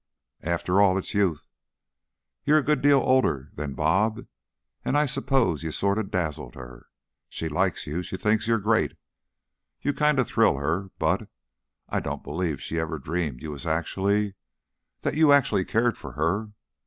"After 0.41 0.81
all, 0.81 0.97
it's 0.97 1.13
youth. 1.13 1.47
You're 2.43 2.57
a 2.57 2.63
good 2.63 2.81
deal 2.81 2.99
older 3.01 3.51
than 3.53 3.75
'Bob,' 3.75 4.25
and 4.83 4.97
I 4.97 5.05
s'pose 5.05 5.61
you 5.61 5.69
sort 5.71 5.99
of 5.99 6.09
dazzled 6.09 6.55
her. 6.55 6.87
She 7.29 7.47
likes 7.47 7.85
you. 7.85 8.01
She 8.01 8.17
thinks 8.17 8.47
you're 8.47 8.57
great. 8.57 8.95
You 9.79 9.93
kinda 9.93 10.25
thrill 10.25 10.57
her, 10.57 10.89
but 10.97 11.29
I 11.87 11.99
don't 11.99 12.23
believe 12.23 12.59
she 12.59 12.79
ever 12.79 12.97
dreamed 12.97 13.43
you 13.43 13.51
was 13.51 13.67
actually 13.67 14.33
that 15.01 15.13
you 15.13 15.31
actually 15.31 15.65
cared 15.65 15.99
for 15.99 16.13
her. 16.13 16.49